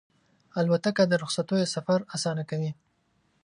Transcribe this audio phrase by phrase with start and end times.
[0.59, 2.71] الوتکه د رخصتیو سفر اسانه کوي.